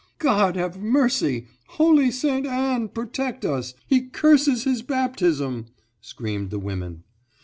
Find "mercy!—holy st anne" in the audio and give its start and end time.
0.81-2.87